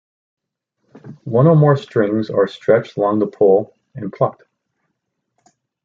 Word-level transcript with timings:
One 1.25 1.45
or 1.45 1.55
more 1.55 1.77
strings 1.77 2.31
are 2.31 2.47
stretched 2.47 2.97
along 2.97 3.19
the 3.19 3.27
pole 3.27 3.75
and 3.93 4.11
plucked. 4.11 4.45